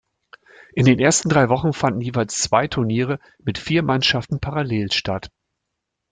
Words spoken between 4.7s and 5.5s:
statt.